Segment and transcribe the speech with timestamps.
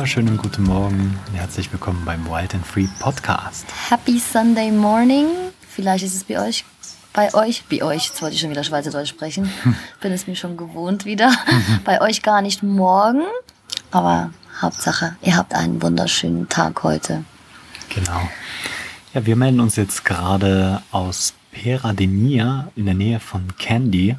[0.00, 3.66] wunderschönen guten Morgen und herzlich willkommen beim Wild and Free Podcast.
[3.90, 5.26] Happy Sunday Morning.
[5.68, 6.64] Vielleicht ist es bei euch,
[7.12, 9.52] bei euch, bei euch, jetzt wollte ich schon wieder Schweizerdeutsch sprechen,
[10.00, 11.32] bin es mir schon gewohnt wieder,
[11.84, 13.22] bei euch gar nicht morgen,
[13.90, 14.30] aber
[14.60, 17.24] Hauptsache, ihr habt einen wunderschönen Tag heute.
[17.94, 18.28] Genau.
[19.12, 24.16] Ja, wir melden uns jetzt gerade aus Pera de Mia in der Nähe von Candy.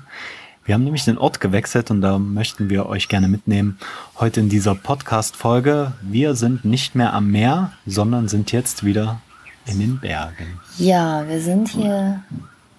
[0.64, 3.80] Wir haben nämlich den Ort gewechselt und da möchten wir euch gerne mitnehmen.
[4.20, 5.94] Heute in dieser Podcast-Folge.
[6.04, 9.22] Wir sind nicht mehr am Meer, sondern sind jetzt wieder
[9.66, 10.60] in den Bergen.
[10.78, 12.22] Ja, wir sind hier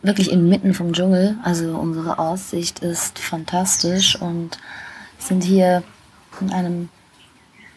[0.01, 1.37] wirklich inmitten vom Dschungel.
[1.43, 4.59] Also unsere Aussicht ist fantastisch und
[5.19, 5.83] sind hier
[6.41, 6.89] in einem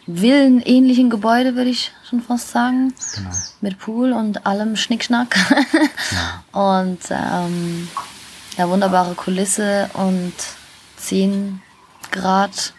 [0.05, 2.93] villenähnlichen Gebäude, würde ich schon fast sagen.
[3.15, 3.29] Genau.
[3.61, 5.35] Mit Pool und allem Schnickschnack.
[6.51, 7.87] Und ähm,
[8.57, 10.33] ja, wunderbare Kulisse und
[10.97, 11.61] 10
[12.11, 12.73] Grad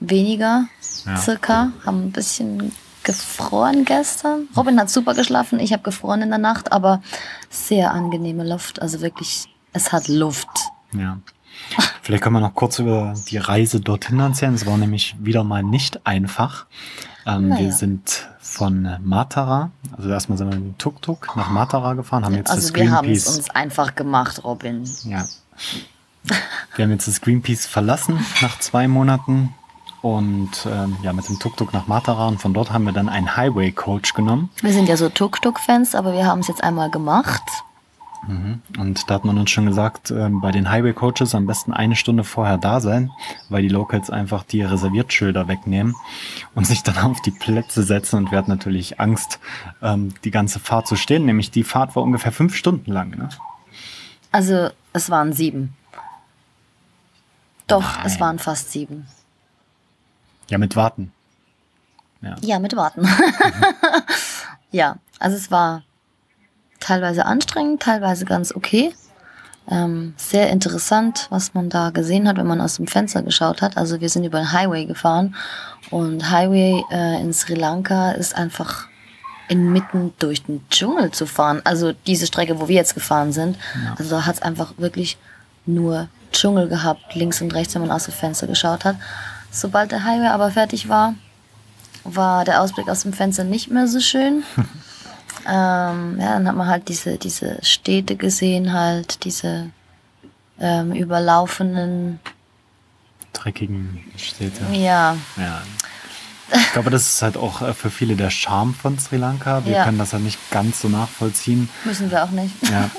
[0.00, 0.66] weniger
[1.06, 1.16] Ja.
[1.16, 1.72] circa.
[1.84, 4.48] Haben ein bisschen gefroren gestern.
[4.56, 7.02] Robin hat super geschlafen, ich habe gefroren in der Nacht, aber
[7.48, 8.80] sehr angenehme Luft.
[8.82, 10.48] Also wirklich, es hat Luft.
[10.92, 11.18] Ja.
[12.02, 14.54] Vielleicht können wir noch kurz über die Reise dorthin erzählen.
[14.54, 16.66] Es war nämlich wieder mal nicht einfach.
[17.26, 17.64] Ähm, Naja.
[17.66, 18.19] Wir sind
[18.60, 22.56] von Matara, also erstmal sind wir mit dem Tuk-Tuk nach Matara gefahren, haben jetzt das
[22.56, 23.36] Also wir haben es Greenpeace.
[23.38, 24.84] uns einfach gemacht, Robin.
[25.04, 25.24] Ja.
[26.76, 29.54] Wir haben jetzt das Greenpeace verlassen nach zwei Monaten
[30.02, 33.34] und ähm, ja, mit dem Tuk-Tuk nach Matara und von dort haben wir dann einen
[33.34, 34.50] Highway-Coach genommen.
[34.60, 37.42] Wir sind ja so Tuk-Tuk-Fans, aber wir haben es jetzt einmal gemacht.
[38.28, 42.22] Und da hat man uns schon gesagt, ähm, bei den Highway-Coaches am besten eine Stunde
[42.22, 43.10] vorher da sein,
[43.48, 45.96] weil die Locals einfach die Reserviertschilder wegnehmen
[46.54, 48.16] und sich dann auf die Plätze setzen.
[48.16, 49.40] Und wir hatten natürlich Angst,
[49.82, 51.24] ähm, die ganze Fahrt zu stehen.
[51.24, 53.16] Nämlich die Fahrt war ungefähr fünf Stunden lang.
[53.16, 53.30] Ne?
[54.32, 55.74] Also es waren sieben.
[57.66, 58.06] Doch, Nein.
[58.06, 59.06] es waren fast sieben.
[60.48, 61.12] Ja, mit Warten.
[62.20, 62.36] Ja.
[62.42, 63.08] Ja, mit Warten.
[64.72, 65.82] ja, also es war
[66.80, 68.92] teilweise anstrengend, teilweise ganz okay.
[69.70, 73.76] Ähm, sehr interessant, was man da gesehen hat, wenn man aus dem Fenster geschaut hat.
[73.76, 75.36] Also wir sind über den Highway gefahren
[75.90, 78.88] und Highway äh, in Sri Lanka ist einfach
[79.48, 81.60] inmitten durch den Dschungel zu fahren.
[81.64, 83.58] Also diese Strecke, wo wir jetzt gefahren sind.
[83.98, 85.18] Also da hat es einfach wirklich
[85.66, 88.96] nur Dschungel gehabt, links und rechts, wenn man aus dem Fenster geschaut hat.
[89.50, 91.14] Sobald der Highway aber fertig war,
[92.04, 94.44] war der Ausblick aus dem Fenster nicht mehr so schön.
[95.46, 99.70] ähm, ja, dann hat man halt diese, diese Städte gesehen, halt diese
[100.58, 102.20] ähm, überlaufenden,
[103.32, 104.60] Dreckigen Städte.
[104.72, 105.62] ja, Ja.
[106.52, 109.64] Ich glaube, das ist halt auch äh, für viele der Charme von Sri Lanka.
[109.64, 109.84] Wir Ja.
[109.84, 111.68] können das ja nicht ganz so nachvollziehen.
[111.84, 112.52] müssen wir auch nicht.
[112.68, 112.90] Ja.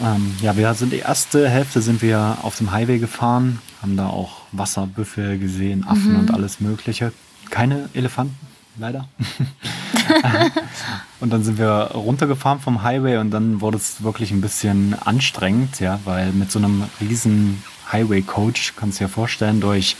[0.00, 4.08] ähm, ja, wir sind die erste Hälfte sind wir auf dem Highway gefahren, haben da
[4.08, 7.12] auch Wasserbüffel gesehen, Affen und alles Mögliche.
[7.50, 8.36] Keine Elefanten,
[8.76, 9.06] leider.
[11.20, 15.80] und dann sind wir runtergefahren vom Highway und dann wurde es wirklich ein bisschen anstrengend,
[15.80, 19.96] ja, weil mit so einem riesen Highway-Coach, kannst du dir vorstellen, durch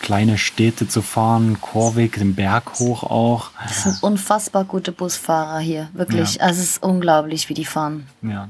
[0.00, 3.50] kleine Städte zu fahren, Korvik, den Berg hoch auch.
[3.62, 6.36] Das sind unfassbar gute Busfahrer hier, wirklich.
[6.36, 6.42] Ja.
[6.42, 8.06] Also es ist unglaublich, wie die fahren.
[8.22, 8.48] Ja.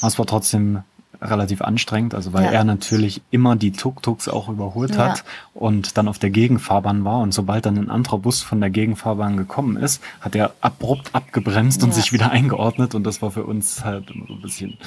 [0.00, 0.82] Aber es war trotzdem
[1.20, 2.50] relativ anstrengend, also weil Ja.
[2.52, 5.10] er natürlich immer die Tuk-Tuks auch überholt Ja.
[5.10, 8.70] hat und dann auf der Gegenfahrbahn war und sobald dann ein anderer Bus von der
[8.70, 11.94] Gegenfahrbahn gekommen ist, hat er abrupt abgebremst und Ja.
[11.96, 14.78] sich wieder eingeordnet und das war für uns halt immer so ein bisschen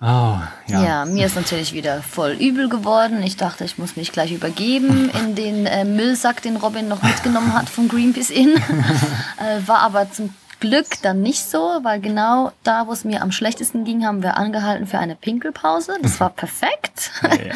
[0.00, 0.82] oh, ja.
[0.84, 1.04] Ja.
[1.06, 3.22] mir ist natürlich wieder voll übel geworden.
[3.22, 7.54] Ich dachte, ich muss mich gleich übergeben in den äh, Müllsack, den Robin noch mitgenommen
[7.54, 8.54] hat vom Greenpeace Inn.
[9.38, 10.30] äh, war aber zum
[10.60, 14.36] Glück dann nicht so, weil genau da, wo es mir am schlechtesten ging, haben wir
[14.36, 15.96] angehalten für eine Pinkelpause.
[16.02, 17.10] Das war perfekt.
[17.22, 17.54] Ja, ja.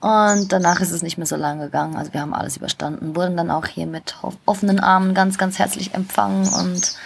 [0.00, 1.96] Und danach ist es nicht mehr so lang gegangen.
[1.96, 4.16] Also wir haben alles überstanden, wurden dann auch hier mit
[4.46, 6.96] offenen Armen ganz, ganz herzlich empfangen und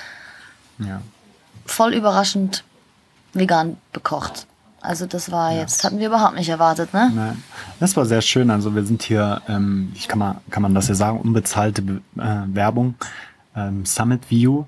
[0.79, 1.01] ja.
[1.67, 2.63] voll überraschend
[3.33, 4.47] vegan bekocht.
[4.81, 7.11] Also das war jetzt, hatten wir überhaupt nicht erwartet, ne?
[7.13, 7.43] Nein.
[7.81, 8.51] Das war sehr schön.
[8.51, 12.01] Also wir sind hier, ähm, ich kann man, kann man das ja sagen, unbezahlte Be
[12.17, 12.95] äh, Werbung.
[13.57, 14.65] Ähm, Summit View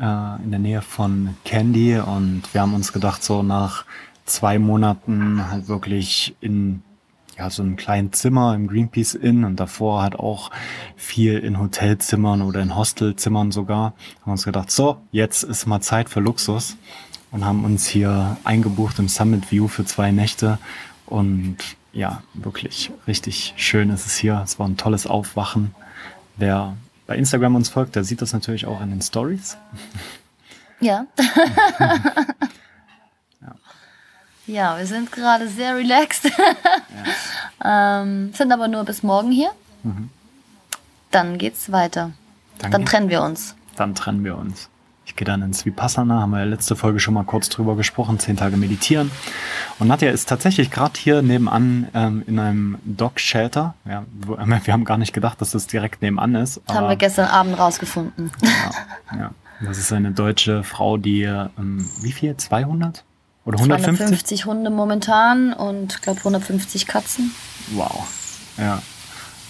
[0.00, 3.84] äh, in der Nähe von Candy und wir haben uns gedacht, so nach
[4.24, 6.82] zwei Monaten halt wirklich in
[7.38, 10.50] ja, so einem kleinen Zimmer im Greenpeace Inn und davor halt auch
[10.96, 13.94] viel in Hotelzimmern oder in Hostelzimmern sogar.
[14.22, 16.76] Haben uns gedacht, so, jetzt ist mal Zeit für Luxus
[17.30, 20.58] und haben uns hier eingebucht im Summit View für zwei Nächte
[21.06, 21.56] und
[21.92, 24.42] ja, wirklich richtig schön ist es hier.
[24.44, 25.74] Es war ein tolles Aufwachen.
[26.36, 26.76] Wer
[27.08, 29.56] bei Instagram uns folgt, der sieht das natürlich auch in den Stories.
[30.78, 31.06] Ja.
[34.46, 36.30] ja, wir sind gerade sehr relaxed.
[37.64, 39.50] ähm, sind aber nur bis morgen hier.
[41.10, 42.12] Dann geht's weiter.
[42.58, 43.54] Dann Dann trennen wir uns.
[43.76, 44.68] Dann trennen wir uns.
[45.18, 48.36] Gehe dann ins Vipassana, haben wir ja letzte Folge schon mal kurz drüber gesprochen, zehn
[48.36, 49.10] Tage meditieren.
[49.80, 53.74] Und Nadja ist tatsächlich gerade hier nebenan ähm, in einem Dog-Shelter.
[53.84, 54.04] Ja,
[54.64, 56.60] wir haben gar nicht gedacht, dass das direkt nebenan ist.
[56.68, 58.30] Haben wir gestern Abend rausgefunden.
[58.42, 59.30] Ja, ja.
[59.60, 62.36] Das ist eine deutsche Frau, die, ähm, wie viel?
[62.36, 63.02] 200?
[63.44, 63.96] Oder 150?
[63.96, 67.32] 250 Hunde momentan und ich glaube 150 Katzen.
[67.72, 68.06] Wow.
[68.56, 68.80] Ja.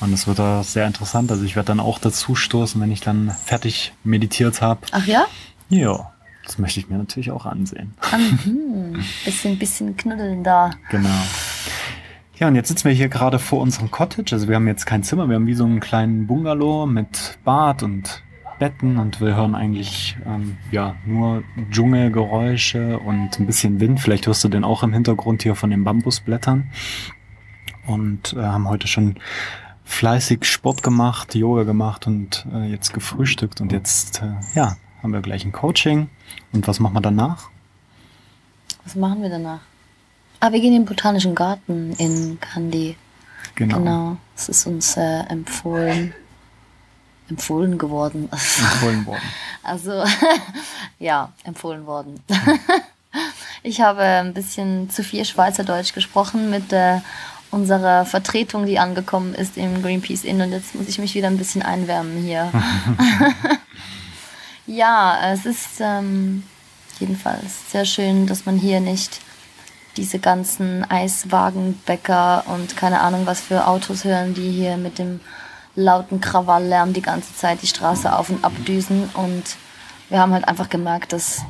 [0.00, 1.30] Und das wird da sehr interessant.
[1.30, 4.80] Also ich werde dann auch dazu stoßen, wenn ich dann fertig meditiert habe.
[4.92, 5.26] Ach ja?
[5.68, 6.12] Ja,
[6.44, 7.94] das möchte ich mir natürlich auch ansehen.
[8.44, 9.04] Mhm.
[9.24, 10.70] Bisschen, bisschen knuddeln da.
[10.90, 11.08] Genau.
[12.38, 14.32] Ja, und jetzt sitzen wir hier gerade vor unserem Cottage.
[14.32, 17.82] Also wir haben jetzt kein Zimmer, wir haben wie so einen kleinen Bungalow mit Bad
[17.82, 18.22] und
[18.58, 24.00] Betten und wir hören eigentlich ähm, ja nur Dschungelgeräusche und ein bisschen Wind.
[24.00, 26.70] Vielleicht hörst du den auch im Hintergrund hier von den Bambusblättern.
[27.86, 29.16] Und äh, haben heute schon
[29.84, 35.20] fleißig Sport gemacht, Yoga gemacht und äh, jetzt gefrühstückt und jetzt äh, ja haben wir
[35.20, 36.08] gleich ein Coaching.
[36.52, 37.48] Und was machen wir danach?
[38.84, 39.60] Was machen wir danach?
[40.40, 42.96] Ah, wir gehen in den Botanischen Garten in Kandy.
[43.54, 44.16] Genau.
[44.36, 46.14] Es ist uns äh, empfohlen.
[47.28, 48.28] Empfohlen geworden.
[48.30, 49.22] Empfohlen worden.
[49.62, 50.04] Also,
[50.98, 52.20] ja, empfohlen worden.
[53.64, 57.00] Ich habe ein bisschen zu viel Schweizerdeutsch gesprochen mit äh,
[57.50, 61.38] unserer Vertretung, die angekommen ist im Greenpeace Inn und jetzt muss ich mich wieder ein
[61.38, 62.52] bisschen einwärmen hier.
[64.68, 66.44] Ja, es ist ähm,
[67.00, 69.20] jedenfalls sehr schön, dass man hier nicht
[69.96, 75.20] diese ganzen Eiswagenbäcker und keine Ahnung was für Autos hören, die hier mit dem
[75.74, 79.08] lauten Krawalllärm die ganze Zeit die Straße auf und ab düsen.
[79.14, 79.44] Und
[80.10, 81.42] wir haben halt einfach gemerkt, dass,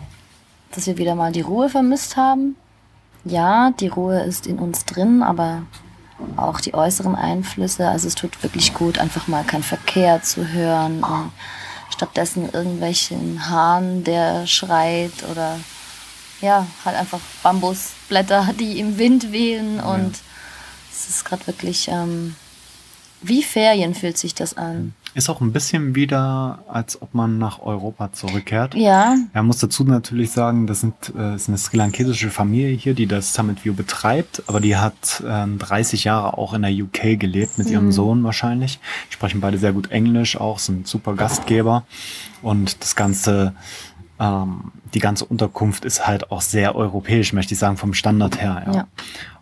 [0.71, 2.57] dass wir wieder mal die Ruhe vermisst haben.
[3.25, 5.63] Ja, die Ruhe ist in uns drin, aber
[6.37, 7.89] auch die äußeren Einflüsse.
[7.89, 11.33] Also es tut wirklich gut, einfach mal keinen Verkehr zu hören und
[11.99, 15.59] stattdessen irgendwelchen Hahn, der schreit oder
[16.41, 20.17] ja, halt einfach Bambusblätter, die im Wind wehen und
[20.93, 22.37] es ist gerade wirklich ähm,
[23.21, 24.95] wie Ferien fühlt sich das an.
[25.19, 28.77] Ist auch ein bisschen wieder, als ob man nach Europa zurückkehrt.
[28.77, 32.95] Ja, Er muss dazu natürlich sagen, das sind, äh, ist eine sri lankesische Familie hier,
[32.95, 37.19] die das Summit View betreibt, aber die hat ähm, 30 Jahre auch in der UK
[37.19, 38.79] gelebt, mit ihrem Sohn wahrscheinlich.
[39.09, 41.83] Die sprechen beide sehr gut Englisch auch, sind super Gastgeber.
[42.41, 43.57] Und das Ganze,
[44.21, 48.63] ähm, die ganze Unterkunft ist halt auch sehr europäisch, möchte ich sagen, vom Standard her.
[48.67, 48.73] Ja.
[48.73, 48.87] Ja.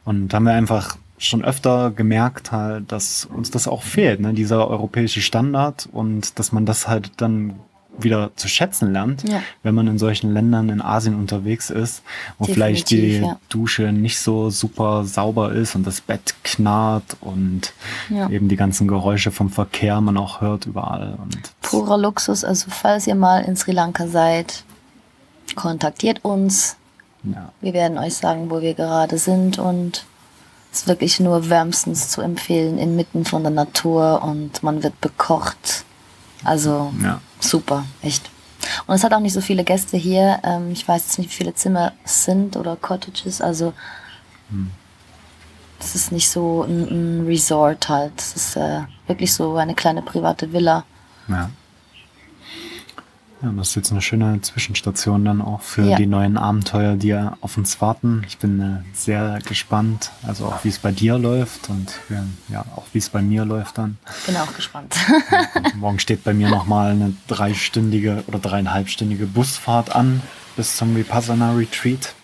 [0.06, 4.34] Und da haben wir einfach schon öfter gemerkt halt, dass uns das auch fehlt, ne?
[4.34, 7.54] dieser europäische Standard und dass man das halt dann
[7.98, 9.40] wieder zu schätzen lernt, Ja.
[9.62, 12.02] wenn man in solchen Ländern in Asien unterwegs ist,
[12.38, 13.38] wo vielleicht die Definitiv, ja.
[13.48, 17.72] Dusche nicht so super sauber ist und das Bett knarrt und
[18.10, 18.28] Ja.
[18.28, 21.16] eben die ganzen Geräusche vom Verkehr man auch hört überall.
[21.22, 22.44] Und purer Luxus.
[22.44, 24.64] Also falls ihr mal in Sri Lanka seid,
[25.54, 26.76] kontaktiert uns.
[27.60, 30.04] Wir werden euch sagen, wo wir gerade sind und
[30.76, 35.84] ist wirklich nur wärmstens zu empfehlen, inmitten von der Natur und man wird bekocht.
[36.44, 37.20] Also ja.
[37.40, 38.30] super, echt.
[38.86, 40.40] Und es hat auch nicht so viele Gäste hier.
[40.42, 43.40] Ähm, ich weiß jetzt nicht, wie viele Zimmer es sind oder Cottages.
[43.40, 43.72] Also
[45.80, 46.88] es ist nicht so ein,
[47.22, 48.12] ein Resort halt.
[48.18, 50.84] Es ist äh, wirklich so eine kleine private Villa.
[51.28, 51.50] Ja.
[53.42, 55.96] Ja, das ist jetzt eine schöne Zwischenstation dann auch für Ja.
[55.96, 58.22] die neuen Abenteuer, die ja auf uns warten.
[58.26, 62.14] Ich bin äh, sehr gespannt, also auch wie es bei dir läuft und äh,
[62.52, 63.98] ja, auch wie es bei mir läuft dann.
[64.24, 64.94] Bin auch gespannt.
[65.76, 70.22] Morgen steht bei mir nochmal eine dreistündige oder dreieinhalbstündige Busfahrt an
[70.56, 72.14] bis zum Vipassana Retreat.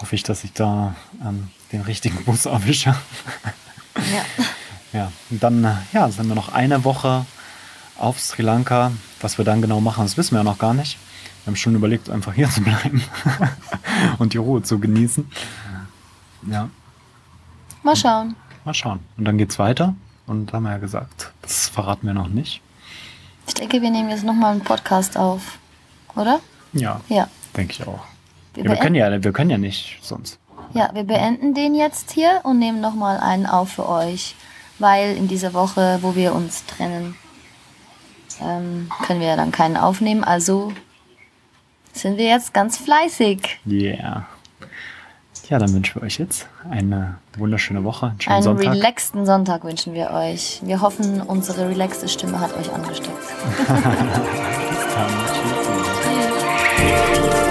[0.00, 2.94] Hoffe ich, dass ich da ähm, den richtigen Bus erwische.
[3.96, 4.24] ja.
[4.94, 7.26] Ja, und dann äh, ja, sind wir noch eine Woche
[7.98, 8.92] auf Sri Lanka.
[9.20, 10.98] Was wir dann genau machen, das wissen wir ja noch gar nicht.
[11.44, 13.02] Wir haben schon überlegt, einfach hier zu bleiben
[14.18, 15.30] und die Ruhe zu genießen.
[16.50, 16.68] Ja,
[17.82, 18.34] Mal schauen.
[18.64, 19.00] mal schauen.
[19.16, 19.94] Und dann geht's weiter.
[20.26, 22.62] Und haben wir ja gesagt, das verraten wir noch nicht.
[23.46, 25.58] Ich denke, wir nehmen jetzt nochmal einen Podcast auf.
[26.16, 26.40] Oder?
[26.72, 27.28] Ja, Ja.
[27.56, 28.00] denke ich auch.
[28.54, 30.38] Wir, Ja, wir, können ja, wir können ja nicht sonst.
[30.72, 34.34] ja, wir beenden den jetzt hier und nehmen nochmal einen auf für euch.
[34.78, 37.16] Weil in dieser Woche, wo wir uns trennen,
[38.42, 40.24] ähm, können wir dann keinen aufnehmen.
[40.24, 40.72] Also
[41.92, 43.60] sind wir jetzt ganz fleißig.
[43.66, 44.26] Yeah.
[45.48, 48.72] Ja, dann wünschen wir euch jetzt eine wunderschöne Woche, einen schönen Einen Sonntag.
[48.74, 50.60] relaxten Sonntag wünschen wir euch.
[50.64, 53.10] Wir hoffen, unsere relaxte Stimme hat euch angesteckt.
[53.58, 53.68] Bis
[54.94, 55.12] dann.
[55.32, 55.68] Tschüss.
[56.76, 57.43] Tschüss.